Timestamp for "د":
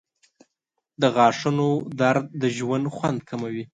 1.01-1.03, 2.41-2.43